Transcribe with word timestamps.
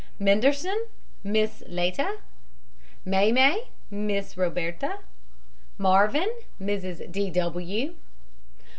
MENDERSON, 0.17 0.87
MISS 1.23 1.61
LETTA. 1.67 2.15
MAIAIMY, 3.05 3.67
MISS 3.91 4.35
ROBERTA. 4.35 4.97
MARVIN, 5.77 6.33
MRS. 6.59 7.11
D. 7.11 7.29
W. 7.29 7.93